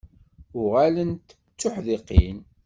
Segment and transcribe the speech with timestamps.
[0.61, 2.39] Uɣalent d tuḥdiqin.